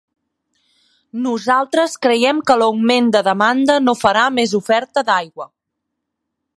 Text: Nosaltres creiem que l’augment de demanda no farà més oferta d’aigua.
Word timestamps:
Nosaltres 1.25 1.93
creiem 2.07 2.41
que 2.49 2.57
l’augment 2.63 3.13
de 3.17 3.23
demanda 3.31 3.79
no 3.87 3.97
farà 4.03 4.25
més 4.39 4.57
oferta 4.63 5.09
d’aigua. 5.13 5.51